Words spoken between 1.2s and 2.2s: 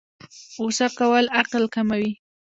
عقل کموي